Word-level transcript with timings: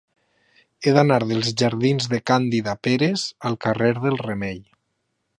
He 0.87 0.93
d'anar 0.97 1.17
dels 1.31 1.49
jardins 1.61 2.09
de 2.13 2.19
Càndida 2.29 2.75
Pérez 2.87 3.25
al 3.51 3.57
carrer 3.67 3.91
del 4.07 4.17
Remei. 4.23 4.57